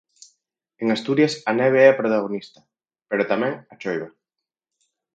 [0.81, 2.59] En Asturias a neve é a protagonista,
[3.09, 4.07] pero tamén a choiva.